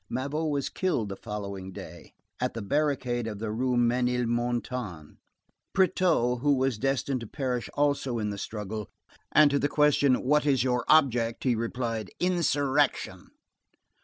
[0.09, 5.17] Mavot was killed on the following day at the barricade of the Rue Ménilmontant.
[5.75, 9.69] Pretot, who was destined to perish also in the struggle, seconded Mavot, and to the
[9.69, 13.27] question: "What is your object?" he replied: _"Insurrection."